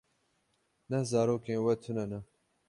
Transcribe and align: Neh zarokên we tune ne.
Neh 0.89 1.05
zarokên 1.11 1.63
we 1.65 1.73
tune 1.83 2.05
ne. 2.11 2.19